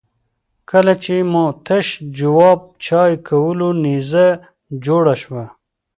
کله 0.69 0.93
چې 1.03 1.15
مو 1.31 1.45
تش 1.65 1.87
جواب 2.17 2.59
چای 2.85 3.13
کولو 3.27 3.69
نيزه 3.83 4.27
جوړه 4.85 5.15
شوه. 5.21 5.43